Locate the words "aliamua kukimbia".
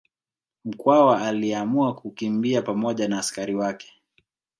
1.21-2.61